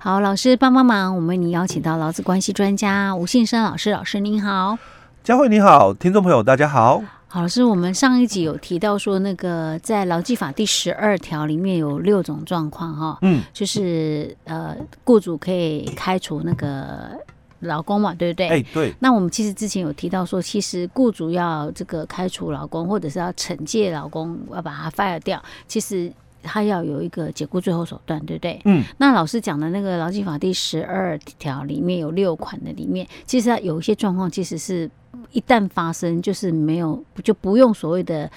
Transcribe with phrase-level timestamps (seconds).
[0.00, 4.78] 好，老师帮帮忙，我们为你邀请到劳资关系专家吴信生老师，老师您好，
[5.24, 7.02] 佳慧你好，听众朋友大家好。
[7.26, 17.10] 好，老师，我们上一集有提到说，那个在劳基法第十二条里面有六种状况哈，嗯，就是呃，雇主可以开除那个
[17.58, 18.48] 老公嘛，对不对？
[18.48, 18.94] 哎，对。
[19.00, 26.12] 那我们其实之前有提到说，其实雇主要这个开除老公，或者是要惩戒劳工，要把他 fire 掉，其实。
[26.48, 28.58] 他要有一个解雇最后手段，对不对？
[28.64, 28.82] 嗯。
[28.96, 34.90] 那老师讲的那个劳基法第十二条里面有六款的里面，其实有一些状况，其实是
[35.32, 38.30] 一旦发生，就是没有就不用所谓的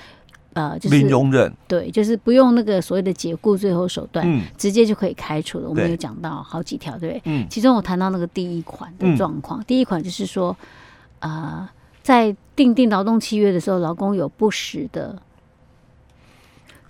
[0.53, 5.69] 呃，就是零容忍，对，就是不用那个所谓的解雇最后手段，嗯，直接就可以开除了。
[5.69, 7.21] 我们有讲到好几条，对不对？
[7.25, 7.47] 嗯。
[7.49, 10.55] 其中我谈到那个第一款的状况，嗯，第一款就是说，
[11.19, 11.67] 呃，
[12.01, 15.17] 在订定劳动契约的时候，劳工有不实的。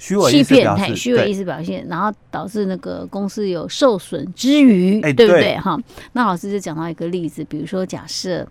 [0.01, 5.55] 欺骗，太虚伪意思表现，然后导致那个公司有受损之余，欸、对不对？
[5.59, 5.77] 哈，
[6.13, 8.47] 那老师就讲到一个例子，比如说假设，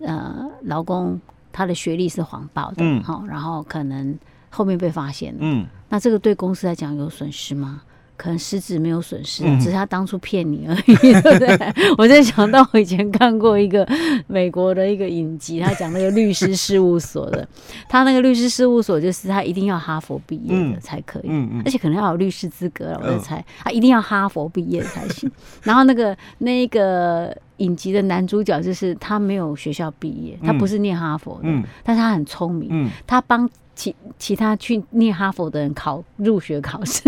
[0.00, 1.20] 呃，劳工
[1.52, 7.82] 他的学历是谎报的，哈、嗯，然后可能后面被发现了，嗯，那这个对公司来讲有损失吗？
[8.18, 11.74] 可能失职没有损失，只是他当初骗你而已， 对不对？
[11.96, 13.88] 我在想到我以前看过一个
[14.26, 17.46] 美国的一个影集，他讲那个律师事务所的，
[17.88, 21.28] 他那个律师事务所就是他一定要哈佛毕业的才可以，
[21.64, 25.30] 而且可能要有律师资格了，我在猜，他一定要哈佛毕业才行。
[25.62, 31.48] 然后那个那个影集的男主角就是他没有学校毕业，他不是念哈佛的，
[31.84, 33.48] 但是他很聪明，他帮。
[33.78, 37.00] 其其他去念哈佛的人考入学考试，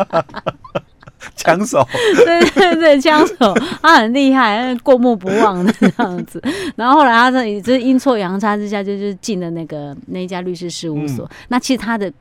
[1.34, 1.82] 枪手，
[2.26, 6.42] 对对对，枪手，他很厉害，过目不忘的这样子。
[6.76, 11.24] 然后后来他这也是阴错阳差之下，就是进了那个那一家律师事务所。
[11.24, 12.12] 嗯、那其实他的。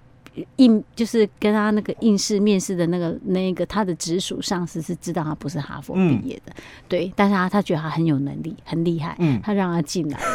[0.56, 10.26] 应就是跟他那个应试面试的那个那个他的直属上司是知道他不是哈佛毕业的，嗯、对，但是他他觉得他很有能力，很厉害，嗯，他让他进来了，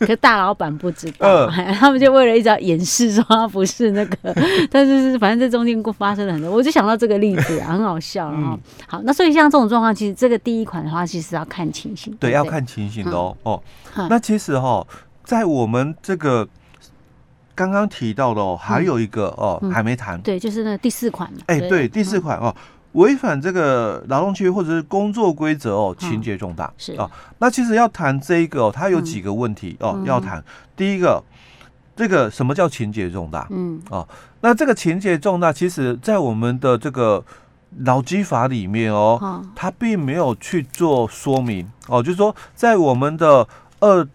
[0.00, 4.34] 可是 大老板不知道，呃、 他们就为了一直要掩饰说他不是那个，
[4.70, 8.36] 但是是反正这中间发生了很多，我就想到这个例子啊，很好笑哈。
[8.36, 13.36] 嗯、好，那所以像这种状况，其实这个第一款的话，其实要看情形，对，对对要看情形的哦。
[13.44, 13.62] 嗯、哦，
[13.96, 14.86] 嗯、那其实哈，
[15.24, 16.48] 在我们这个。
[17.54, 20.20] 刚刚提到的哦，还有一个哦，还没谈。
[20.20, 21.30] 对，就是那第四款。
[21.46, 22.54] 哎，对，第四款哦，
[22.92, 26.72] 违反这个劳动契约或者是工作规则哦，情节重大。
[26.76, 30.42] 是啊，那其实要谈这一个哦，它有几个问题哦，要谈。
[30.76, 31.22] 第一个，
[31.94, 33.46] 这个什么叫情节重大？
[33.50, 34.06] 嗯，哦，
[34.40, 37.24] 那这个情节重大，其实在我们的这个
[37.80, 43.46] 劳基法里面哦，它并没有去做说明哦，就是说在我们的
[43.78, 44.06] 二。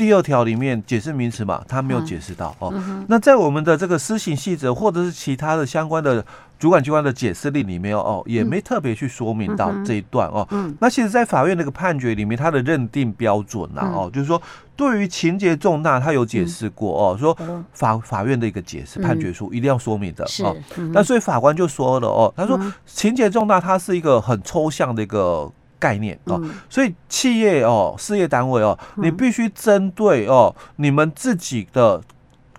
[0.00, 2.72] 第二条里面解释名词嘛，他没有解释到哦。
[3.06, 6.24] 那在我们的这个施行细则或者是其他的相关的
[6.58, 10.48] 主管机关的解释令里面哦，也没特别去说明到这一段哦。
[10.78, 14.40] 那其实，在法院那个判决里面，他的认定标准呐哦，就是说
[14.74, 17.36] 对于情节重大，他有解释过哦，说
[17.74, 20.56] 法法院的一个解释判决书一定要说明的哦。
[20.94, 25.52] 那所以法官就说了哦，他说情节重大，它是一个很抽象的一个。
[25.80, 32.00] 概念哦，所以企业哦，事业单位哦，你必须针对哦你们自己的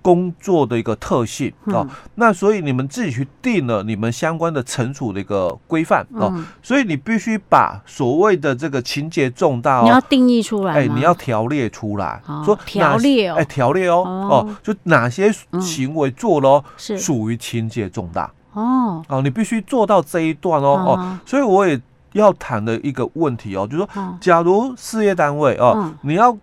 [0.01, 6.33] 工作的一个特性哦，那所以你们自己去定了你们相关的惩处的一个规范哦，
[6.63, 16.97] 所以你必须把所谓的这个情节重大哦，你要定义出来，哎，你要条列出来，说条列哦，哎，条列哦，哦，就哪些行为做了是。
[16.97, 18.31] 属于情节重大。
[18.53, 21.79] 哦，哦，你必须做到这一段哦，哦，所以我也。
[22.13, 26.38] 要谈的一个问题哦，就是说，假如事业单位哦，你要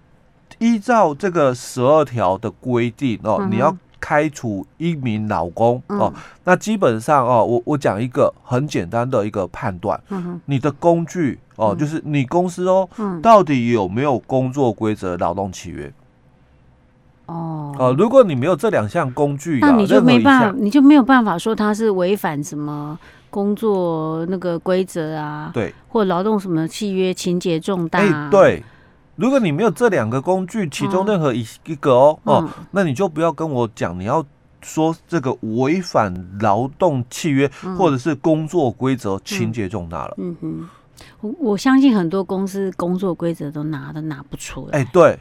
[0.58, 6.12] 依照这个十二条的规定哦，你要开除一名劳工哦，
[6.44, 10.00] 那基本上哦，我我讲一个很简单的一个判断，
[10.46, 12.88] 你的工具哦，就是你公司哦，
[13.22, 15.92] 到底有没有工作规则劳动契约？
[17.28, 22.98] 哦，哦，如果你没有这两项工具，那你就没办法，你就没有办法说他是违反什么。
[23.30, 28.62] 工作那个规则啊，对，或劳动什么契约情节重大，啊，哎，对，
[29.16, 34.24] 如果你没有这两个工具，其中任何一一个哦，嗯，哦，那你就不要跟我讲，你要
[34.62, 36.10] 说这个违反
[36.40, 40.14] 劳动契约或者是工作规则情节重大了。
[40.16, 40.68] 嗯，嗯哼，
[41.20, 44.80] 我我相信很多公司工作规则都拿都拿不出来。
[44.80, 45.18] 哎，对。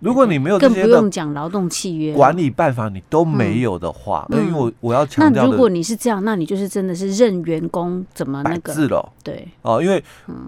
[0.00, 2.14] 如果你没有，更不用讲劳动契约。
[2.14, 8.72] 管理办法，你都没有的话，那因为我我要强调的，那如果你是这样，那你就是真的是任员工怎么那个？
[8.72, 9.12] 字了？
[9.22, 9.48] 对。
[9.62, 10.02] 哦，因为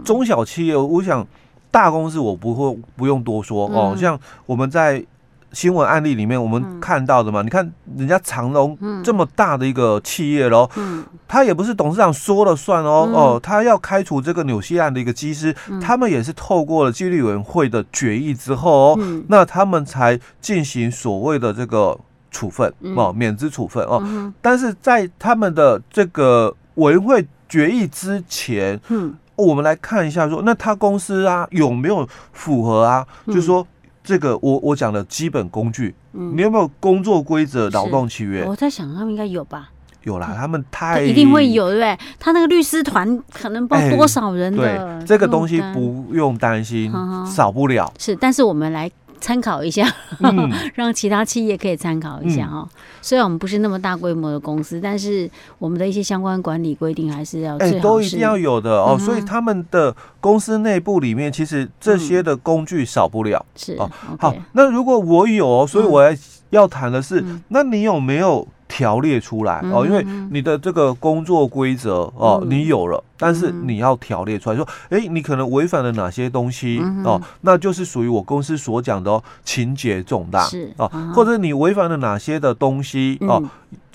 [0.05, 1.27] 中小企业，我想
[1.71, 5.05] 大公司我不会不用多说哦，像我们在
[5.53, 21.99] 新闻案例里面我们看到的嘛，嗯、你看人家长隆这么大的一个企业喽，嗯，他也不是董事长说了算哦，嗯、哦，他要开除这个纽西兰的一个机师，嗯、他们也是透过了纪律委员会的决议之后哦，嗯、那他们才进行所谓的这个
[22.31, 29.15] 处分哦，免职处分哦，嗯、但是在他们的这个委员会决议之前，嗯。
[29.39, 33.06] 我们来看一下说，说那他公司啊有没有符合啊？
[33.27, 33.65] 嗯、就是说
[34.09, 38.43] 这个我我讲的基本工具，嗯、你有没有工作规则、劳动契约？
[38.47, 39.69] 我在想他们应该有吧？
[40.05, 41.99] 有啦，他们太一定会有，对不对？
[42.19, 47.93] 他那个律师团可能包多少人对，这个东西不用担心，嗯、少不了。
[47.99, 48.91] 是，但是我们来。
[49.20, 49.87] 参考一下，
[50.20, 52.61] 嗯、 让其他企业可以参考一下哈。
[52.61, 52.69] 嗯、
[53.03, 58.97] 虽然我们不是那么大规模的公司，但是我们的一些相关管理规定还是要哎、欸，都一定要有的哦。
[58.99, 63.44] 嗯、所以他们的公司内部里面，其实这些的工具少不了。
[63.55, 64.35] 是哦，好。
[64.53, 66.17] 那如果我有，所以我要
[66.50, 68.47] 要谈的是，嗯、那你有没有？
[68.79, 83.43] 条列出来哦，因为你的这个工作规则哦，你有了，但是你要条列出来，说，哎，你可能违反了哪些东西哦，那就是属于我公司所讲的哦，情节重大是哦，或者你违反了哪些的东西哦。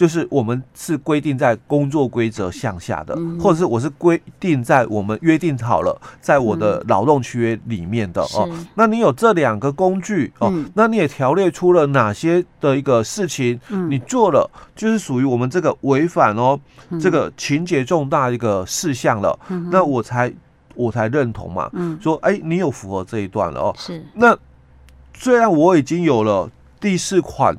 [0.03, 8.49] 就是我们是规定在工作规则向下的，或者是我是规定在我们约定好了，在我的劳动契约里面的哦。
[8.75, 13.57] 那你有这两个工具哦，那你也条列出了哪些的一个事情，
[13.89, 16.59] 你做了就是属于我们这个违反哦，
[16.99, 19.39] 这个情节重大一个事项了，
[19.71, 20.33] 那我才
[20.75, 21.71] 我才认同嘛。
[22.01, 23.73] 说哎，你有符合这一段了哦。
[23.77, 24.05] 是。
[24.15, 24.37] 那
[25.13, 26.51] 虽然我已经有了
[26.81, 27.55] 第四款。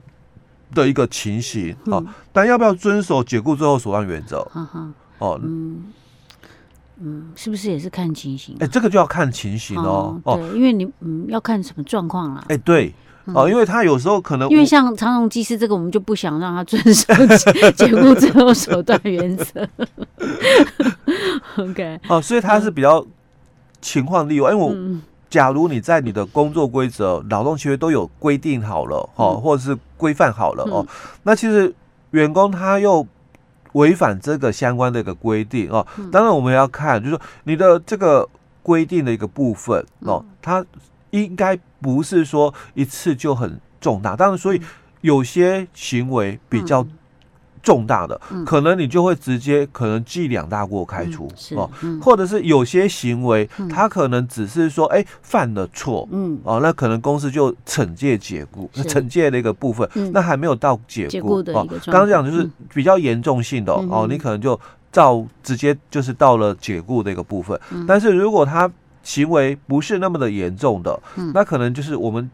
[0.75, 4.47] 的一个情形啊，但要不要遵守解雇最后手段原则？
[5.19, 5.85] 哦，嗯
[7.00, 8.56] 嗯，是不是也是看情形？
[8.61, 10.21] 哎，这个就要看情形哦。
[10.25, 12.44] 对，因为你嗯要看什么状况啦？
[12.49, 12.93] 哎，对
[13.26, 17.06] 哦，因为他有时候可能因为像长荣机师这个，我们就不想让他遵守
[17.77, 19.67] 解雇最后手段原则。
[21.56, 23.06] OK，哦，所以他是比较
[23.81, 25.00] 情况例外，因为我。
[25.34, 30.86] 假如你在你的工作规则、劳动契约都有规定好了，哦，或者是规范好了哦，
[31.25, 31.75] 那其实
[32.12, 33.04] 员工他又
[33.72, 38.28] 违反这个相关的一个规定哦，当然我们要看，就是说你的这个
[38.62, 40.64] 规定的一个部分哦，它
[41.10, 44.62] 应该不是说一次就很重大，当然，所以
[45.00, 46.86] 有些行为比较。
[47.64, 51.26] 重大的，可能你就会直接可能记两大过开除
[51.56, 51.69] 哦，
[52.00, 61.66] 或者是有些行为，他可能只是说，哎，犯了错，嗯，哦，那可能公司就惩戒解雇，惩戒的一个部分，那还没有到解雇哦。
[61.87, 64.60] 刚刚讲就是比较严重性的哦，你可能就
[64.93, 67.58] 照直接就是到了解雇的一个部分。
[67.88, 68.70] 但是如果他
[69.02, 71.00] 行为不是那么的严重的，
[71.32, 72.31] 那可能就是我们。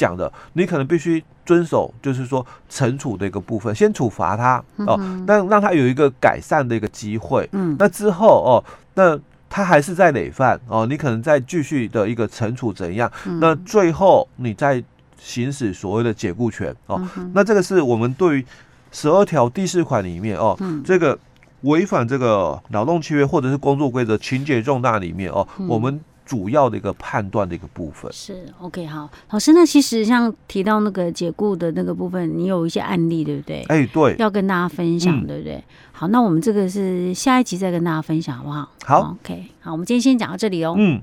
[0.00, 7.46] 讲的，你可能必须遵守，就是说惩处的一个部分，先处罚他哦，但让他有一个改善的一个机会。
[7.52, 8.64] 嗯，那之后哦，
[8.94, 9.18] 那
[9.50, 13.12] 他还是在累犯哦，你可能再继续的一个惩处怎样？
[13.42, 14.82] 那最后你再
[15.18, 16.98] 行使所谓的解雇权哦。
[17.34, 18.46] 那这个是我们对于
[18.90, 21.18] 十二条第四款里面哦，这个
[21.62, 26.00] 违反这个劳动契约或者是工作规则情节重大里面哦，我们。
[26.30, 33.64] 主要的一个判断的一个部分是 OK 好，老师，那其实像提到那个解雇的那个部分，你有一些案例对不对？
[33.68, 35.60] 哎，对，要跟大家分享，对不对？
[35.90, 38.68] 好，那我们这个是下一集再跟大家分享，好不好？
[38.84, 40.76] 好，OK，好，我们今天先讲到这里哦。
[40.78, 41.02] 嗯。